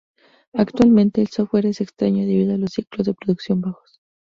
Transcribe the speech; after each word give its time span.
Actualmente, 0.53 1.21
el 1.21 1.27
software 1.27 1.67
es 1.67 1.79
extraño 1.79 2.25
debido 2.25 2.55
a 2.55 2.57
los 2.57 2.71
ciclos 2.71 3.05
de 3.05 3.13
producción 3.13 3.61
bajos. 3.61 4.01